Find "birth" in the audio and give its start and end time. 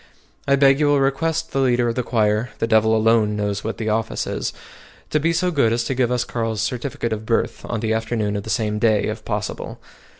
7.23-7.63